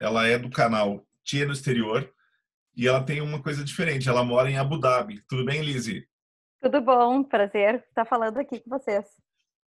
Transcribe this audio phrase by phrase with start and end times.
[0.00, 2.12] ela é do canal Tia no Exterior
[2.76, 4.08] e ela tem uma coisa diferente.
[4.08, 5.22] Ela mora em Abu Dhabi.
[5.28, 6.06] Tudo bem, Lise?
[6.60, 9.04] Tudo bom, prazer estar falando aqui com vocês.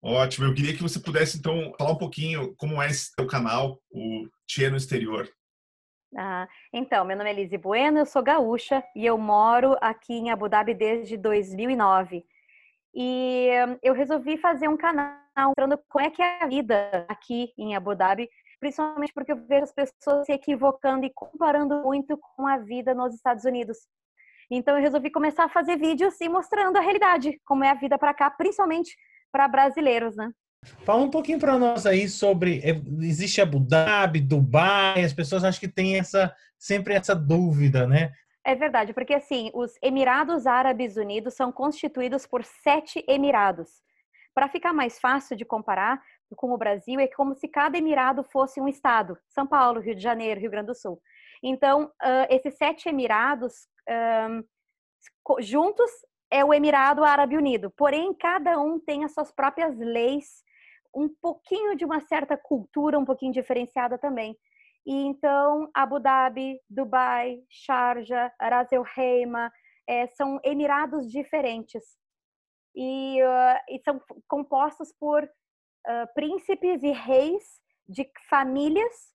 [0.02, 0.46] Ótimo.
[0.46, 4.28] Eu queria que você pudesse então falar um pouquinho como é esse seu canal, o
[4.46, 5.28] Tia no Exterior.
[6.16, 10.30] Ah, então, meu nome é Lise Bueno, eu sou gaúcha e eu moro aqui em
[10.30, 12.24] Abu Dhabi desde 2009.
[12.94, 13.48] E
[13.82, 17.94] eu resolvi fazer um canal mostrando como é que é a vida aqui em Abu
[17.94, 18.28] Dhabi
[18.60, 23.14] principalmente porque eu vejo as pessoas se equivocando e comparando muito com a vida nos
[23.14, 23.78] Estados Unidos.
[24.50, 27.98] Então eu resolvi começar a fazer vídeos e mostrando a realidade, como é a vida
[27.98, 28.96] para cá, principalmente
[29.30, 30.30] para brasileiros, né?
[30.84, 32.70] Fala um pouquinho para nós aí sobre é,
[33.04, 38.12] existe Abu Dhabi, Dubai, as pessoas acham que tem essa sempre essa dúvida, né?
[38.44, 43.82] É verdade, porque assim, os Emirados Árabes Unidos são constituídos por sete emirados.
[44.34, 46.00] Para ficar mais fácil de comparar,
[46.36, 49.18] com o Brasil é como se cada emirado fosse um estado.
[49.28, 51.00] São Paulo, Rio de Janeiro, Rio Grande do Sul.
[51.42, 53.68] Então, uh, esses sete emirados
[55.40, 55.90] juntos
[56.30, 57.70] é o Emirado Árabe Unido.
[57.70, 60.42] Porém, cada um tem as suas próprias leis,
[60.94, 64.36] um pouquinho de uma certa cultura, um pouquinho diferenciada também.
[64.86, 69.50] E então, Abu Dhabi, Dubai, Sharjah, Ras El Khaimah,
[69.86, 71.82] é, são emirados diferentes.
[72.74, 75.28] E, uh, e são compostos por
[76.14, 77.44] príncipes e reis
[77.88, 79.14] de famílias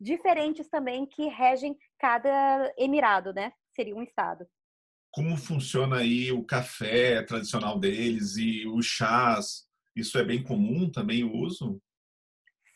[0.00, 3.52] diferentes também que regem cada emirado, né?
[3.74, 4.46] Seria um estado.
[5.10, 9.66] Como funciona aí o café tradicional deles e os chás?
[9.94, 11.80] Isso é bem comum também o uso?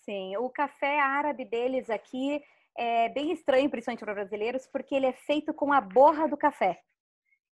[0.04, 2.40] Sim, o café árabe deles aqui
[2.78, 6.80] é bem estranho, principalmente para brasileiros, porque ele é feito com a borra do café.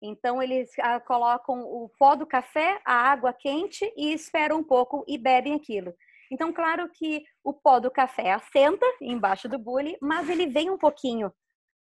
[0.02, 5.04] Então eles ah, colocam o pó do café, a água quente e esperam um pouco
[5.08, 5.94] e bebem aquilo.
[6.32, 10.78] Então, claro que o pó do café assenta embaixo do bule, mas ele vem um
[10.78, 11.32] pouquinho,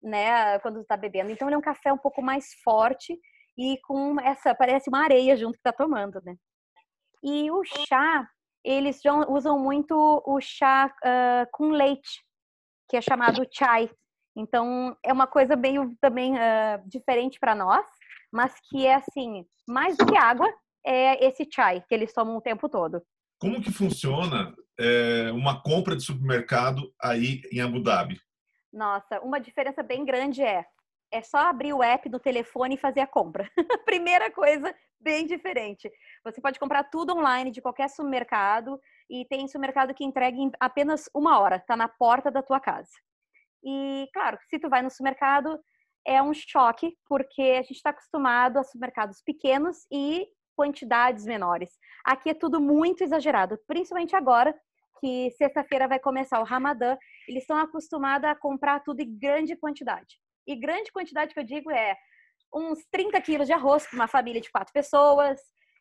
[0.03, 1.31] né, quando está bebendo.
[1.31, 3.19] Então, ele é um café um pouco mais forte
[3.57, 6.37] e com essa, parece uma areia junto que está tomando, né?
[7.23, 8.29] E o chá,
[8.63, 9.95] eles usam muito
[10.27, 12.23] o chá uh, com leite,
[12.89, 13.91] que é chamado chai.
[14.37, 17.87] Então, é uma coisa bem também uh, diferente para nós,
[18.35, 20.53] mas que é assim, mais do que água,
[20.85, 23.01] é esse chai que eles tomam o tempo todo.
[23.41, 28.19] Como que funciona é, uma compra de supermercado aí em Abu Dhabi?
[28.73, 30.67] Nossa, uma diferença bem grande é
[31.13, 33.49] é só abrir o app do telefone e fazer a compra.
[33.85, 35.89] Primeira coisa, bem diferente.
[36.25, 41.09] Você pode comprar tudo online de qualquer supermercado e tem supermercado que entrega em apenas
[41.15, 42.91] uma hora, tá na porta da tua casa.
[43.63, 45.57] E claro, se tu vai no supermercado,
[46.07, 50.27] é um choque, porque a gente está acostumado a supermercados pequenos e
[50.57, 51.71] quantidades menores.
[52.05, 54.55] Aqui é tudo muito exagerado, principalmente agora
[55.01, 56.97] que sexta-feira vai começar o Ramadã,
[57.29, 60.19] eles estão acostumados a comprar tudo em grande quantidade.
[60.47, 61.97] E grande quantidade que eu digo é
[62.55, 65.41] uns 30 quilos de arroz para uma família de quatro pessoas.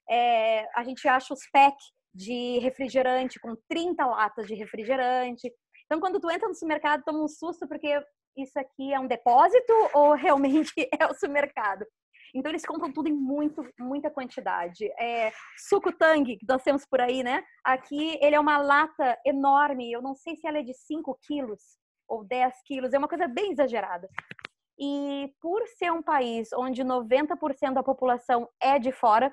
[0.10, 5.52] É, a gente acha os packs de refrigerante com 30 latas de refrigerante.
[5.86, 8.02] Então, quando tu entra no supermercado, toma um susto porque
[8.36, 11.86] isso aqui é um depósito ou realmente é o supermercado?
[12.36, 14.86] Então eles compram tudo em muito, muita quantidade.
[15.00, 15.32] É,
[15.70, 17.44] suco Tang, que nós temos por aí, né?
[17.64, 21.62] Aqui ele é uma lata enorme, eu não sei se ela é de 5 quilos
[22.08, 24.10] ou 10 quilos, é uma coisa bem exagerada.
[24.80, 29.32] E por ser um país onde 90% da população é de fora,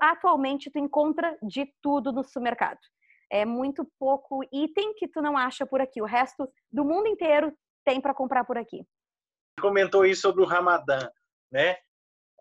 [0.00, 2.80] atualmente tu encontra de tudo no supermercado.
[3.30, 6.02] É muito pouco item que tu não acha por aqui.
[6.02, 7.56] O resto do mundo inteiro
[7.90, 8.86] tem para comprar por aqui.
[9.60, 11.10] Comentou aí sobre o Ramadã,
[11.50, 11.76] né?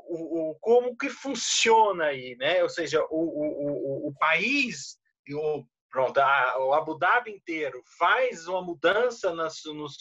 [0.07, 2.61] O, o, como que funciona aí, né?
[2.61, 4.97] Ou seja, o, o, o país,
[5.31, 9.97] o, pronto, a, o Abu Dhabi inteiro faz uma mudança nas, nos,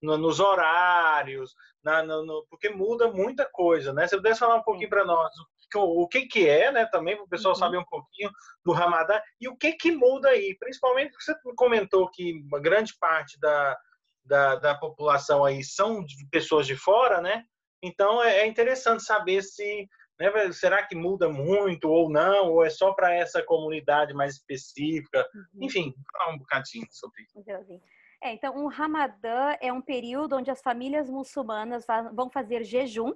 [0.00, 1.52] no, nos horários,
[1.82, 4.06] na, no, no, porque muda muita coisa, né?
[4.06, 5.32] Você pudesse falar um pouquinho para nós
[5.74, 6.86] o, o que que é, né?
[6.86, 7.58] Também para o pessoal uhum.
[7.58, 8.30] saber um pouquinho
[8.64, 12.94] do Ramadã e o que que muda aí, principalmente porque você comentou que uma grande
[12.98, 13.76] parte da
[14.24, 17.44] da, da população aí são de pessoas de fora, né?
[17.82, 19.88] Então é, é interessante saber se
[20.18, 25.26] né, será que muda muito ou não, ou é só para essa comunidade mais específica.
[25.34, 25.64] Uhum.
[25.64, 27.82] Enfim, falar um bocadinho sobre isso.
[28.22, 31.84] É, então, o Ramadã é um período onde as famílias muçulmanas
[32.14, 33.12] vão fazer jejum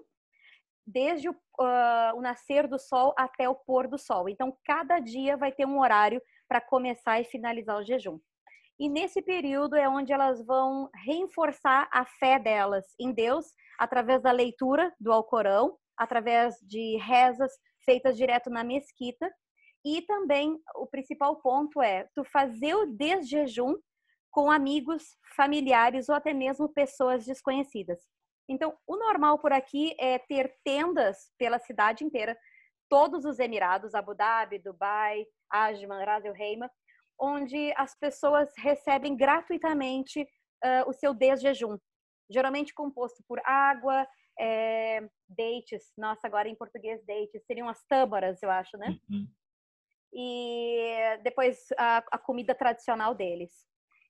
[0.85, 4.29] desde o, uh, o, nascer do sol até o pôr do sol.
[4.29, 8.19] Então, cada dia vai ter um horário para começar e finalizar o jejum.
[8.79, 13.47] E nesse período é onde elas vão reforçar a fé delas em Deus
[13.79, 17.53] através da leitura do Alcorão, através de rezas
[17.85, 19.33] feitas direto na mesquita.
[19.85, 23.77] E também o principal ponto é tu fazer o desjejum
[24.31, 27.99] com amigos, familiares ou até mesmo pessoas desconhecidas.
[28.49, 32.37] Então, o normal por aqui é ter tendas pela cidade inteira,
[32.89, 36.71] todos os Emirados, Abu Dhabi, Dubai, Ajman, Ras Al Khaimah,
[37.19, 41.79] onde as pessoas recebem gratuitamente uh, o seu desjejum,
[42.31, 44.07] geralmente composto por água,
[44.39, 48.99] é, dates, nossa, agora em português dates, seriam as tâbaras, eu acho, né?
[49.11, 49.27] Uhum.
[50.13, 53.53] E depois a, a comida tradicional deles.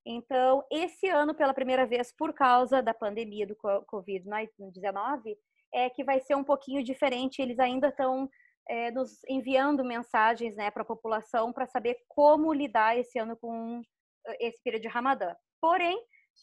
[0.05, 5.37] Então, esse ano, pela primeira vez, por causa da pandemia do Covid-19,
[5.75, 7.43] é que vai ser um pouquinho diferente.
[7.43, 8.31] Eles ainda estão
[8.69, 13.81] é, nos enviando mensagens né, para a população para saber como lidar esse ano com
[14.27, 15.35] eh, esse período de Ramadã.
[15.61, 15.99] Porém,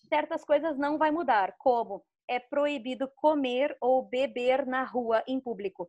[0.10, 5.88] certas coisas não vai mudar, como é proibido comer ou beber na rua em público.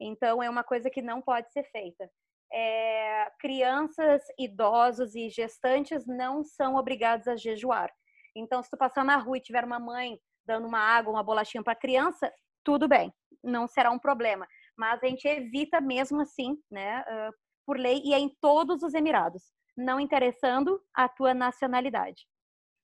[0.00, 2.08] Então, é uma coisa que não pode ser feita
[2.52, 7.90] é, crianças, idosos e gestantes não são obrigados a jejuar.
[8.34, 11.62] Então, se tu passar na rua e tiver uma mãe dando uma água, uma bolachinha
[11.62, 12.32] para a criança,
[12.64, 13.12] tudo bem,
[13.42, 14.46] não será um problema.
[14.78, 17.34] Mas a gente evita mesmo assim, né, uh,
[17.66, 19.42] por lei, e é em todos os Emirados,
[19.76, 22.26] não interessando a tua nacionalidade.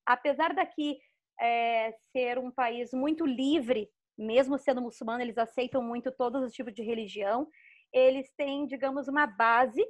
[0.05, 0.99] Apesar daqui
[1.41, 3.89] é, ser um país muito livre,
[4.19, 7.49] mesmo sendo muçulmano, eles aceitam muito todos os tipos de religião
[7.95, 9.83] eles têm, digamos, uma base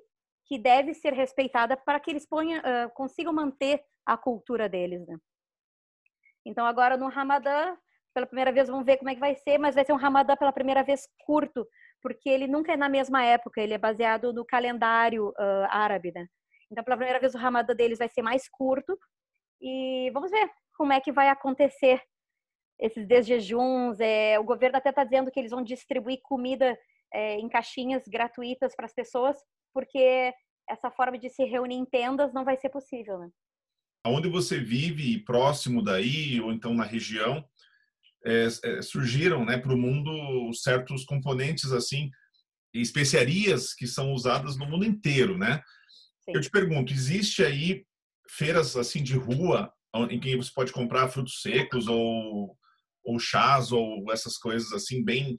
[0.47, 5.07] que deve ser respeitada para que eles ponham, uh, consigam manter a cultura deles.
[5.07, 5.17] Né?
[6.45, 7.75] Então, agora no Ramadã,
[8.13, 10.37] pela primeira vez, vamos ver como é que vai ser, mas vai ser um Ramadã
[10.37, 11.67] pela primeira vez curto,
[12.05, 16.13] porque ele nunca é na mesma época, ele é baseado no calendário uh, árabe.
[16.15, 16.27] Né?
[16.71, 18.95] Então, pela primeira vez, o Ramadã deles vai ser mais curto.
[19.59, 22.03] E vamos ver como é que vai acontecer
[22.79, 24.01] esses desjejuns.
[24.01, 26.79] É, o governo até está dizendo que eles vão distribuir comida
[27.11, 29.39] é, em caixinhas gratuitas para as pessoas,
[29.73, 30.31] porque
[30.69, 33.31] essa forma de se reunir em tendas não vai ser possível, né?
[34.07, 37.43] Onde você vive, próximo daí, ou então na região,
[38.27, 42.11] é, é, surgiram né, para o mundo certos componentes assim,
[42.73, 45.63] especiarias que são usadas no mundo inteiro, né?
[46.25, 46.33] Sim.
[46.35, 47.85] Eu te pergunto, existe aí
[48.29, 49.73] feiras assim de rua
[50.11, 52.57] em que você pode comprar frutos secos ou,
[53.05, 55.37] ou chás ou essas coisas assim bem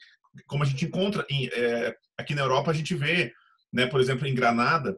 [0.48, 3.34] como a gente encontra em, é, aqui na Europa, a gente vê,
[3.72, 4.98] né, por exemplo, em Granada,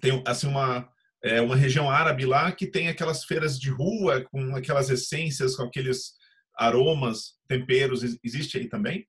[0.00, 0.88] tem assim uma
[1.22, 5.64] é, uma região árabe lá que tem aquelas feiras de rua com aquelas essências, com
[5.64, 6.12] aqueles
[6.60, 8.02] aromas, temperos.
[8.22, 9.08] Existe aí também?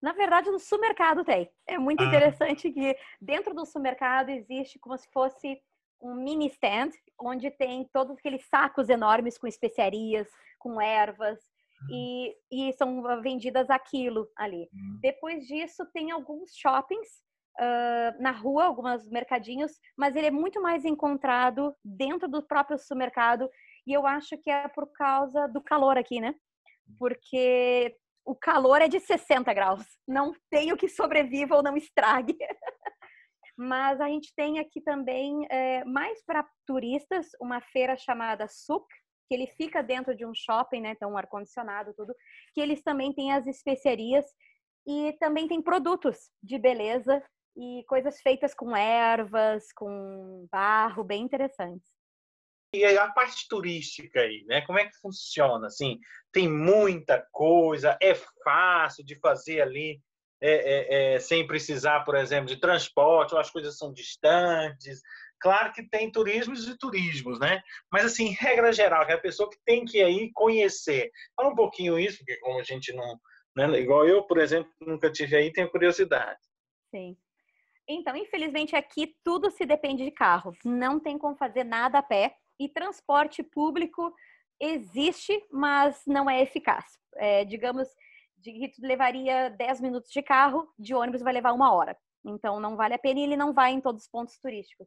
[0.00, 1.50] Na verdade, no supermercado tem.
[1.66, 2.06] É muito ah.
[2.06, 5.60] interessante que dentro do supermercado existe como se fosse
[6.00, 10.28] um mini stand, onde tem todos aqueles sacos enormes com especiarias,
[10.58, 11.38] com ervas,
[11.90, 14.68] e, e são vendidas aquilo ali.
[14.72, 14.98] Uhum.
[15.00, 17.08] Depois disso, tem alguns shoppings
[17.58, 23.48] uh, na rua, alguns mercadinhos, mas ele é muito mais encontrado dentro do próprio supermercado
[23.86, 26.34] e eu acho que é por causa do calor aqui, né?
[26.98, 29.84] Porque o calor é de 60 graus.
[30.06, 32.36] Não tem o que sobreviva ou não estrague.
[33.56, 38.86] Mas a gente tem aqui também, é, mais para turistas, uma feira chamada SUC,
[39.28, 40.92] que ele fica dentro de um shopping, né?
[40.92, 42.14] Então, um ar-condicionado, tudo.
[42.54, 44.24] Que eles também têm as especiarias
[44.86, 47.22] e também tem produtos de beleza
[47.56, 51.91] e coisas feitas com ervas, com barro, bem interessantes.
[52.74, 54.62] E a parte turística aí, né?
[54.62, 55.66] Como é que funciona?
[55.66, 55.98] Assim,
[56.32, 60.00] tem muita coisa, é fácil de fazer ali,
[60.40, 65.02] é, é, é, sem precisar, por exemplo, de transporte, ou as coisas são distantes.
[65.38, 67.62] Claro que tem turismos e turismos, né?
[67.90, 71.10] Mas, assim, regra geral, que é a pessoa que tem que aí conhecer.
[71.36, 73.20] Fala um pouquinho isso, porque como a gente não...
[73.54, 73.66] Né?
[73.80, 76.40] Igual eu, por exemplo, nunca tive aí, tenho curiosidade.
[76.90, 77.16] Sim.
[77.86, 80.56] Então, infelizmente, aqui tudo se depende de carro.
[80.64, 82.34] Não tem como fazer nada a pé.
[82.62, 84.14] E transporte público
[84.60, 86.84] existe, mas não é eficaz.
[87.16, 87.88] É, digamos,
[88.38, 91.96] de levaria 10 minutos de carro, de ônibus vai levar uma hora.
[92.24, 94.86] Então, não vale a pena e ele não vai em todos os pontos turísticos.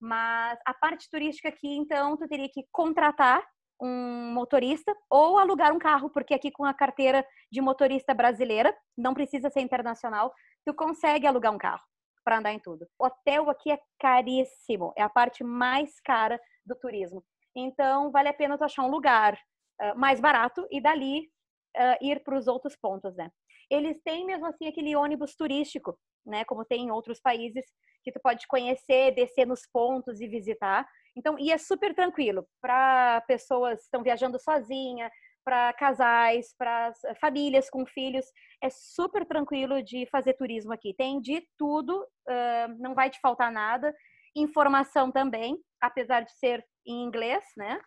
[0.00, 3.44] Mas a parte turística aqui, então, tu teria que contratar
[3.80, 9.12] um motorista ou alugar um carro, porque aqui com a carteira de motorista brasileira, não
[9.12, 10.32] precisa ser internacional,
[10.64, 11.82] tu consegue alugar um carro
[12.24, 12.86] para andar em tudo.
[12.96, 17.24] Hotel aqui é caríssimo, é a parte mais cara do turismo.
[17.54, 21.28] Então, vale a pena tu achar um lugar uh, mais barato e dali
[21.76, 23.30] uh, ir para os outros pontos, né?
[23.70, 26.44] Eles têm mesmo assim aquele ônibus turístico, né?
[26.44, 27.64] Como tem em outros países,
[28.02, 30.86] que tu pode conhecer, descer nos pontos e visitar.
[31.16, 35.10] Então, e é super tranquilo para pessoas que estão viajando sozinha,
[35.44, 38.26] para casais, para famílias com filhos.
[38.62, 40.94] É super tranquilo de fazer turismo aqui.
[40.94, 43.94] Tem de tudo, uh, não vai te faltar nada.
[44.34, 47.80] Informação também, apesar de ser em inglês, né?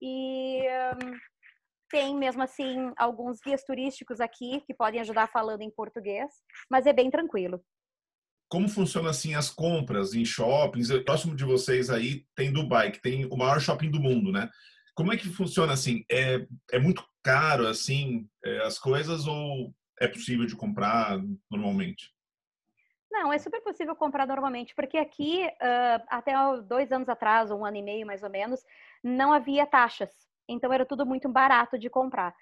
[0.00, 0.62] E
[1.02, 1.18] um,
[1.90, 6.30] tem mesmo assim alguns guias turísticos aqui que podem ajudar falando em português,
[6.70, 7.60] mas é bem tranquilo.
[8.50, 10.90] Como funciona assim as compras em shoppings?
[11.04, 14.48] Próximo de vocês aí tem Dubai, que tem o maior shopping do mundo, né?
[14.94, 16.04] Como é que funciona assim?
[16.10, 21.18] É, é muito caro assim é, as coisas ou é possível de comprar
[21.50, 22.10] normalmente?
[23.10, 27.76] Não, é super possível comprar normalmente, porque aqui, uh, até dois anos atrás, um ano
[27.78, 28.62] e meio mais ou menos,
[29.02, 30.10] não havia taxas.
[30.48, 32.34] Então era tudo muito barato de comprar.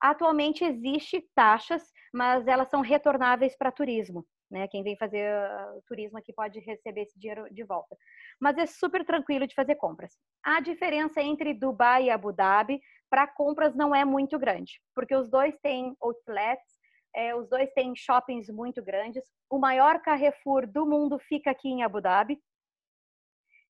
[0.00, 4.26] Atualmente existe taxas, mas elas são retornáveis para turismo.
[4.50, 4.68] Né?
[4.68, 7.96] Quem vem fazer uh, turismo aqui pode receber esse dinheiro de volta.
[8.40, 10.12] Mas é super tranquilo de fazer compras.
[10.42, 15.30] A diferença entre Dubai e Abu Dhabi para compras não é muito grande, porque os
[15.30, 16.73] dois têm outlets,
[17.14, 19.24] é, os dois têm shoppings muito grandes.
[19.48, 22.40] O maior Carrefour do mundo fica aqui em Abu Dhabi.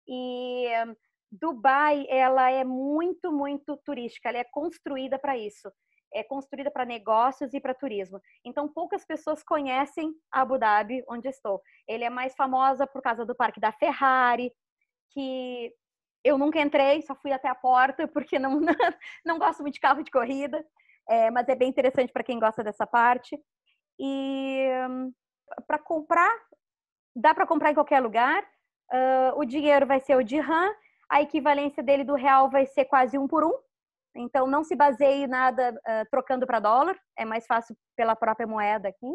[0.07, 0.97] E um,
[1.31, 5.71] Dubai, ela é muito, muito turística, ela é construída para isso.
[6.13, 8.21] É construída para negócios e para turismo.
[8.45, 11.61] Então, poucas pessoas conhecem Abu Dhabi, onde estou.
[11.89, 14.53] Ele é mais famosa por causa do parque da Ferrari,
[15.11, 15.75] que
[16.23, 18.61] eu nunca entrei, só fui até a porta, porque não,
[19.25, 20.65] não gosto muito de carro de corrida.
[21.09, 23.39] É, mas é bem interessante para quem gosta dessa parte.
[23.99, 24.69] E
[25.67, 26.35] para comprar,
[27.15, 28.43] dá para comprar em qualquer lugar.
[28.93, 30.75] Uh, o dinheiro vai ser o dirham
[31.09, 33.53] a equivalência dele do real vai ser quase um por um.
[34.17, 38.89] Então, não se baseie nada uh, trocando para dólar, é mais fácil pela própria moeda
[38.89, 39.13] aqui,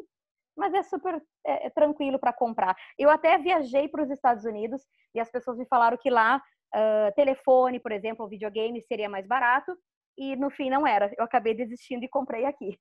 [0.58, 2.76] mas é super é, é tranquilo para comprar.
[2.98, 4.82] Eu até viajei para os Estados Unidos
[5.16, 6.42] e as pessoas me falaram que lá,
[6.76, 9.76] uh, telefone, por exemplo, videogame seria mais barato,
[10.20, 11.10] e no fim não era.
[11.18, 12.78] Eu acabei desistindo e comprei aqui.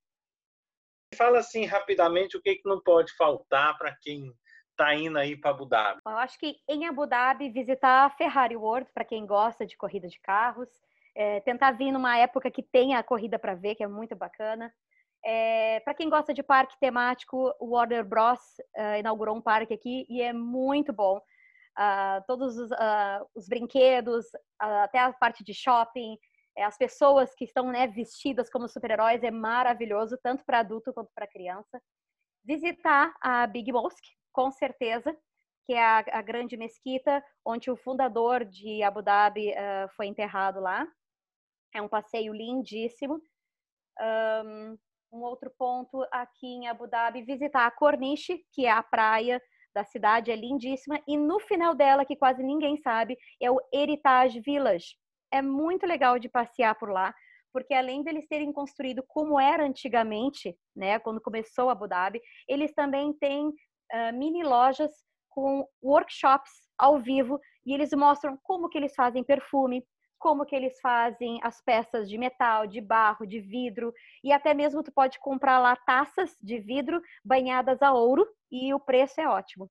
[1.14, 4.32] Fala assim rapidamente o que, que não pode faltar para quem
[4.76, 6.00] tá indo aí para Abu Dhabi?
[6.04, 10.08] Eu acho que em Abu Dhabi visitar a Ferrari World para quem gosta de corrida
[10.08, 10.68] de carros,
[11.16, 14.72] é, tentar vir numa época que tenha a corrida para ver, que é muito bacana.
[15.24, 18.40] É, para quem gosta de parque temático, o Warner Bros
[18.76, 21.18] uh, inaugurou um parque aqui e é muito bom.
[21.76, 24.26] Uh, todos os, uh, os brinquedos,
[24.58, 26.16] até a parte de shopping,
[26.62, 31.26] as pessoas que estão né, vestidas como super-heróis é maravilhoso, tanto para adulto quanto para
[31.26, 31.80] criança.
[32.44, 35.16] Visitar a Big Mosque, com certeza,
[35.66, 40.60] que é a, a, grande mesquita onde o fundador de Abu Dhabi uh, foi enterrado
[40.60, 40.86] lá.
[41.74, 43.20] É um passeio lindíssimo.
[44.00, 44.78] Um,
[45.12, 49.42] um, outro ponto aqui em Abu Dhabi, visitar a Corniche, que é a praia
[49.74, 50.98] da cidade, é lindíssima.
[51.06, 54.96] E no final dela, que quase ninguém sabe, é o Heritage Village.
[55.32, 57.14] É muito legal de passear por lá,
[57.52, 63.12] porque além deles terem construído como era antigamente, né, quando começou Abu Dhabi, eles também
[63.14, 64.92] têm uh, mini lojas
[65.28, 69.84] com workshops ao vivo e eles mostram como que eles fazem perfume,
[70.18, 73.92] como que eles fazem as peças de metal, de barro, de vidro
[74.22, 78.80] e até mesmo tu pode comprar lá taças de vidro banhadas a ouro e o
[78.80, 79.70] preço é ótimo.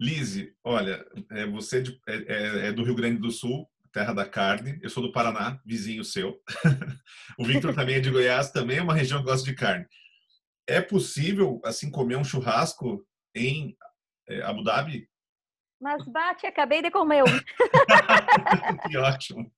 [0.00, 4.78] Lise, olha, é, você é, é, é do Rio Grande do Sul, terra da carne.
[4.82, 6.40] Eu sou do Paraná, vizinho seu.
[7.38, 9.86] o Victor também é de Goiás, também é uma região que gosta de carne.
[10.66, 13.76] É possível assim comer um churrasco em
[14.28, 15.08] é, Abu Dhabi?
[15.80, 17.26] Mas bate, acabei de comer um.
[18.88, 19.52] que ótimo.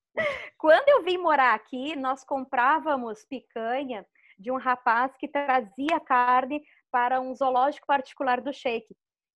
[0.59, 4.07] Quando eu vim morar aqui, nós comprávamos picanha
[4.39, 8.87] de um rapaz que trazia carne para um zoológico particular do Sheik.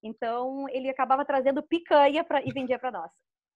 [0.02, 3.11] Então, ele acabava trazendo picanha pra, e vendia para nós.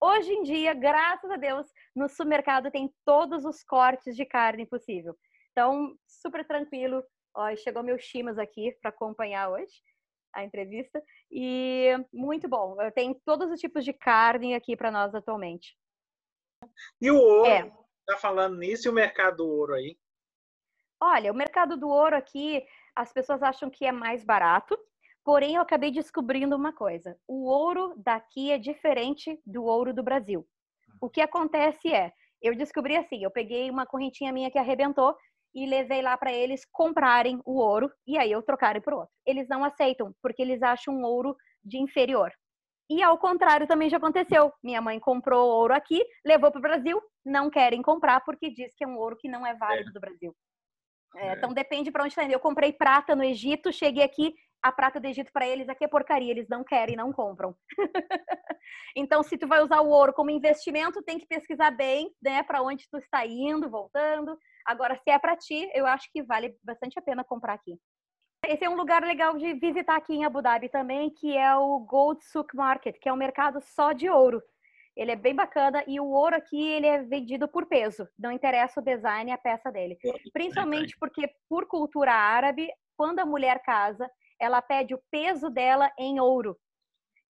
[0.05, 5.17] Hoje em dia, graças a Deus, no supermercado tem todos os cortes de carne possível.
[5.53, 7.05] Então, super tranquilo.
[7.33, 9.73] Ó, chegou meu chimas aqui para acompanhar hoje
[10.35, 11.01] a entrevista.
[11.31, 12.77] E muito bom.
[12.97, 15.79] Tem todos os tipos de carne aqui para nós atualmente.
[17.01, 17.47] E o ouro?
[17.47, 17.73] É.
[18.05, 19.97] Tá falando nisso e o mercado do ouro aí?
[21.01, 22.67] Olha, o mercado do ouro aqui,
[22.97, 24.77] as pessoas acham que é mais barato,
[25.25, 27.17] porém eu acabei descobrindo uma coisa.
[27.27, 30.47] O ouro daqui é diferente do ouro do Brasil.
[31.01, 35.17] O que acontece é, eu descobri assim, eu peguei uma correntinha minha que arrebentou
[35.55, 39.11] e levei lá para eles comprarem o ouro e aí eu trocarem por outro.
[39.27, 42.33] Eles não aceitam porque eles acham um ouro de inferior.
[42.91, 44.53] E ao contrário também já aconteceu.
[44.63, 48.85] Minha mãe comprou ouro aqui, levou para o Brasil, não querem comprar porque diz que
[48.85, 49.93] é um ouro que não é válido é.
[49.93, 50.35] do Brasil.
[51.17, 51.33] É, é.
[51.35, 52.33] Então depende para onde está indo.
[52.33, 55.89] Eu comprei prata no Egito, cheguei aqui, a prata do Egito para eles aqui é
[55.89, 57.55] porcaria, eles não querem, não compram.
[58.97, 62.63] então, se tu vai usar o ouro como investimento, tem que pesquisar bem, né, para
[62.63, 64.39] onde tu está indo, voltando.
[64.65, 67.77] Agora, se é para ti, eu acho que vale bastante a pena comprar aqui.
[68.47, 71.79] Esse é um lugar legal de visitar aqui em Abu Dhabi também, que é o
[71.81, 74.43] Gold Souk Market, que é um mercado só de ouro.
[74.97, 78.07] Ele é bem bacana e o ouro aqui ele é vendido por peso.
[78.19, 79.97] Não interessa o design a peça dele.
[80.33, 84.11] Principalmente porque por cultura árabe, quando a mulher casa,
[84.43, 86.59] ela pede o peso dela em ouro.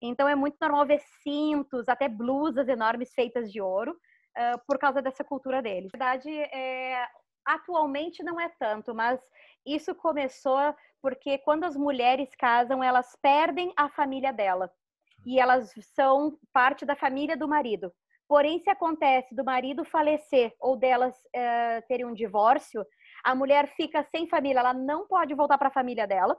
[0.01, 5.03] Então é muito normal ver cintos, até blusas enormes feitas de ouro, uh, por causa
[5.03, 5.91] dessa cultura deles.
[5.93, 7.07] Na verdade, é,
[7.45, 9.21] atualmente não é tanto, mas
[9.65, 14.71] isso começou porque quando as mulheres casam, elas perdem a família dela
[15.27, 17.93] e elas são parte da família do marido.
[18.27, 22.85] Porém, se acontece do marido falecer ou delas uh, terem um divórcio,
[23.23, 26.37] a mulher fica sem família, ela não pode voltar para a família dela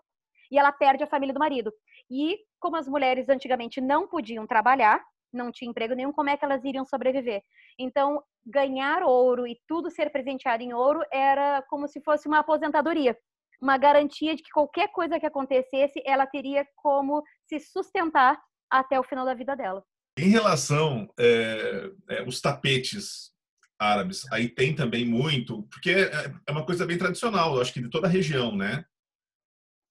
[0.53, 1.74] e ela perde a família do marido.
[2.10, 6.45] E como as mulheres antigamente não podiam trabalhar, não tinha emprego nenhum, como é que
[6.45, 7.41] elas iriam sobreviver?
[7.79, 13.17] Então, ganhar ouro e tudo ser presenteado em ouro era como se fosse uma aposentadoria,
[13.60, 19.03] uma garantia de que qualquer coisa que acontecesse, ela teria como se sustentar até o
[19.03, 19.83] final da vida dela.
[20.19, 23.33] Em relação é, é, os tapetes
[23.79, 27.81] árabes, aí tem também muito, porque é, é uma coisa bem tradicional, eu acho que
[27.81, 28.86] de toda a região, né?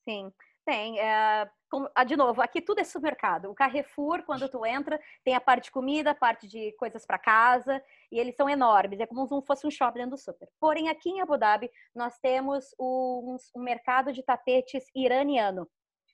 [0.08, 0.30] Sim.
[0.64, 0.98] Tem.
[0.98, 1.48] É,
[1.94, 3.50] ah, de novo, aqui tudo é supermercado.
[3.50, 7.18] O Carrefour, quando tu entra, tem a parte de comida, a parte de coisas para
[7.18, 9.00] casa, e eles são enormes.
[9.00, 10.48] É como se fosse um shopping dentro do super.
[10.60, 15.68] Porém, aqui em Abu Dhabi, nós temos um, um mercado de tapetes iraniano.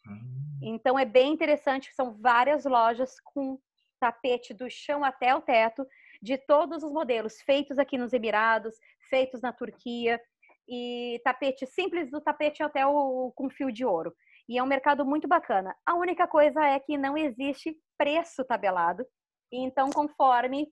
[0.06, 0.58] Hum.
[0.62, 1.92] Então, é bem interessante.
[1.94, 3.58] São várias lojas com
[4.00, 5.86] tapete do chão até o teto,
[6.22, 8.76] de todos os modelos, feitos aqui nos Emirados,
[9.08, 10.20] feitos na Turquia,
[10.68, 14.14] e tapete simples do tapete até o com fio de ouro.
[14.48, 15.74] E é um mercado muito bacana.
[15.84, 19.04] A única coisa é que não existe preço tabelado.
[19.52, 20.66] Então, conforme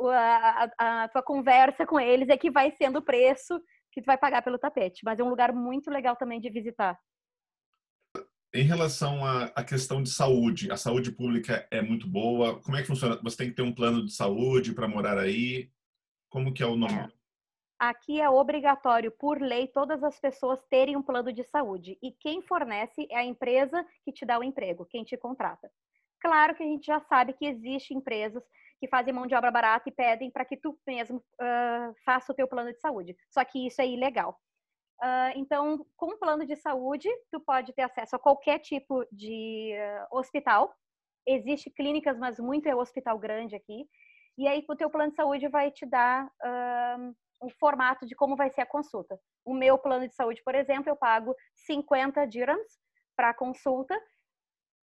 [0.00, 3.60] a, a, a tua conversa com eles, é que vai sendo o preço
[3.92, 5.00] que tu vai pagar pelo tapete.
[5.04, 6.98] Mas é um lugar muito legal também de visitar.
[8.52, 12.60] Em relação à, questão de saúde, a saúde pública é muito boa.
[12.62, 13.20] Como é que funciona?
[13.22, 15.70] Você tem que ter um plano de saúde para morar aí?
[16.28, 17.12] Como que é o nome?
[17.80, 21.98] Aqui é obrigatório, por lei, todas as pessoas terem um plano de saúde.
[22.02, 25.72] E quem fornece é a empresa que te dá o emprego, quem te contrata.
[26.20, 28.44] Claro que a gente já sabe que existem empresas
[28.78, 32.34] que fazem mão de obra barata e pedem para que tu mesmo uh, faça o
[32.34, 33.16] teu plano de saúde.
[33.30, 34.38] Só que isso é ilegal.
[35.02, 39.72] Uh, então, com o plano de saúde, tu pode ter acesso a qualquer tipo de
[39.72, 40.70] uh, hospital.
[41.26, 43.88] Existe clínicas, mas muito é hospital grande aqui.
[44.36, 46.30] E aí, o teu plano de saúde vai te dar
[47.40, 49.18] o formato de como vai ser a consulta.
[49.44, 52.78] O meu plano de saúde, por exemplo, eu pago 50 dirhams
[53.16, 53.98] para a consulta.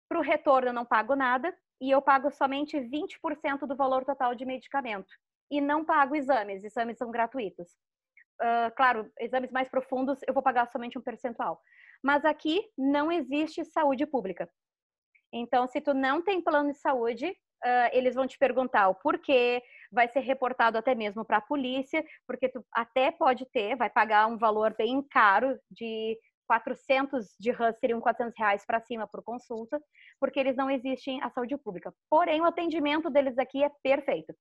[0.09, 1.55] Para o retorno, eu não pago nada.
[1.79, 5.13] E eu pago somente 20% do valor total de medicamento.
[5.51, 7.69] E não pago exames, exames são gratuitos.
[8.41, 11.61] Uh, claro, exames mais profundos eu vou pagar somente um percentual.
[12.03, 14.49] Mas aqui não existe saúde pública.
[15.31, 19.61] Então, se tu não tem plano de saúde, uh, eles vão te perguntar o porquê,
[19.91, 24.27] vai ser reportado até mesmo para a polícia, porque tu até pode ter, vai pagar
[24.27, 26.17] um valor bem caro de
[26.47, 29.79] 400 de RAS seriam 400 reais para cima por consulta,
[30.19, 31.93] porque eles não existem a saúde pública.
[32.09, 34.33] Porém, o atendimento deles aqui é perfeito.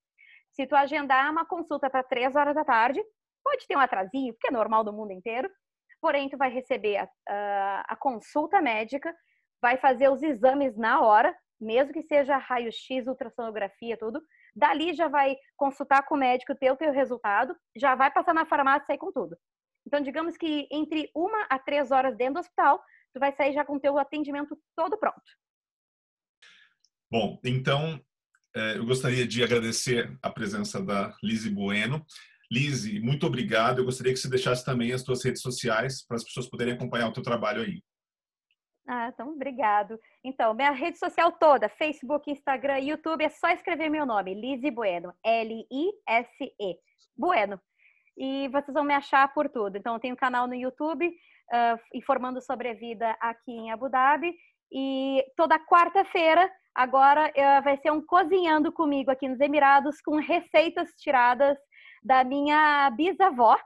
[0.52, 3.02] Se tu agendar uma consulta para 3 horas da tarde,
[3.44, 5.50] pode ter um atrasinho, porque é normal do mundo inteiro,
[6.00, 9.14] porém tu vai receber a, a, a consulta médica,
[9.60, 14.20] vai fazer os exames na hora, mesmo que seja raio-x, ultrassonografia, tudo.
[14.54, 18.46] Dali já vai consultar com o médico, ter o teu resultado, já vai passar na
[18.46, 19.36] farmácia e sair com tudo.
[19.86, 22.82] Então, digamos que entre uma a três horas dentro do hospital,
[23.14, 25.22] tu vai sair já com o teu atendimento todo pronto.
[27.10, 28.00] Bom, então
[28.54, 32.04] é, eu gostaria de agradecer a presença da Lizzie Bueno.
[32.50, 33.78] Lizzie, muito obrigado.
[33.78, 37.08] Eu gostaria que você deixasse também as suas redes sociais para as pessoas poderem acompanhar
[37.08, 37.82] o teu trabalho aí.
[38.88, 39.98] Ah, então, obrigado.
[40.22, 45.12] Então, minha rede social toda, Facebook, Instagram, YouTube, é só escrever meu nome, Lizzie Bueno,
[45.24, 46.78] L-I-S-E,
[47.16, 47.60] Bueno.
[48.16, 49.76] E vocês vão me achar por tudo.
[49.76, 53.88] Então, eu tenho um canal no YouTube uh, informando sobre a vida aqui em Abu
[53.88, 54.32] Dhabi.
[54.72, 60.90] E toda quarta-feira, agora, uh, vai ser um Cozinhando Comigo aqui nos Emirados, com receitas
[60.96, 61.58] tiradas
[62.02, 63.58] da minha bisavó.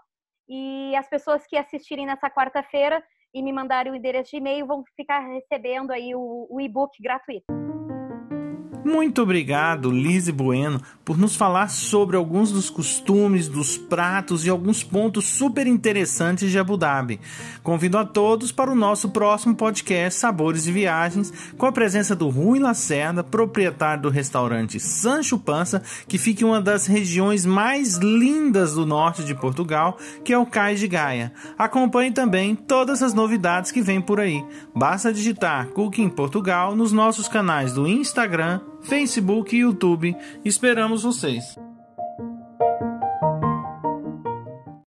[0.49, 4.85] E as pessoas que assistirem nessa quarta-feira e me mandarem o endereço de e-mail, vão
[4.97, 7.47] ficar recebendo aí o, o e-book gratuito.
[8.85, 14.83] Muito obrigado, Lise Bueno, por nos falar sobre alguns dos costumes, dos pratos e alguns
[14.83, 17.21] pontos super interessantes de Abu Dhabi.
[17.63, 22.29] Convido a todos para o nosso próximo podcast Sabores e Viagens, com a presença do
[22.31, 28.75] Rui Lacerda, proprietário do restaurante Sancho Pança, que fica em uma das regiões mais lindas
[28.75, 31.33] do norte de Portugal, que é o Cais de Gaia.
[31.59, 34.43] Acompanhe também todas as novidades que vêm por aí.
[34.75, 40.17] Basta digitar Cooking Portugal nos nossos canais do Instagram, Facebook e YouTube.
[40.45, 41.70] Esperamos vocês!